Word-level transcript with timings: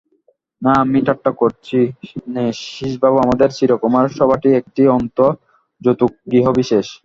না, 0.61 0.71
আমি 0.83 0.99
ঠাট্টা 1.07 1.31
করছি 1.41 1.77
নে 2.33 2.43
শ্রীশবাবু, 2.63 3.17
আমাদের 3.25 3.49
চিরকুমার-সভাটি 3.57 4.49
একটি 4.59 4.81
আস্ত 4.95 5.17
জতুগৃহবিশেষ। 5.81 6.87